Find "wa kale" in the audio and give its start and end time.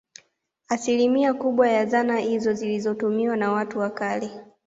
3.79-4.31